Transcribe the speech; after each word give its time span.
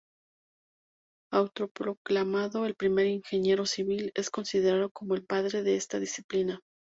Autoproclamado 1.31 2.65
el 2.65 2.73
primer 2.73 3.05
"ingeniero 3.05 3.67
civil", 3.67 4.11
es 4.15 4.31
considerado 4.31 4.89
como 4.89 5.13
el 5.13 5.23
"padre" 5.23 5.61
de 5.61 5.75
esta 5.75 5.99
disciplina. 5.99 6.59